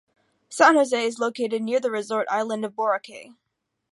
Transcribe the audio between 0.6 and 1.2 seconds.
Jose is